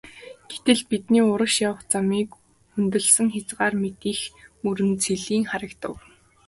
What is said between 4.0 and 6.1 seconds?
их мөрөн цэлийн харагдав.